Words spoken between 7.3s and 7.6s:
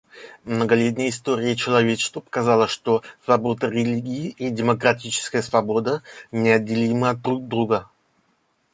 от